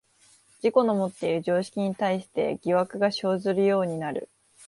[0.63, 4.31] 自己のもっている常識に対して疑惑が生ずるようになる。